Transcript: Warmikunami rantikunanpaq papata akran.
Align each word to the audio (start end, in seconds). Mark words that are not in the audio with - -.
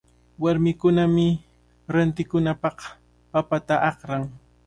Warmikunami 0.43 1.27
rantikunanpaq 1.93 2.77
papata 3.31 3.75
akran. 3.89 4.23